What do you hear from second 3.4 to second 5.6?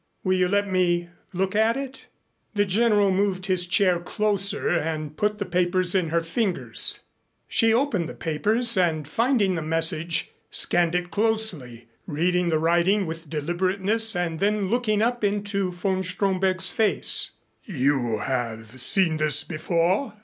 his chair closer and put the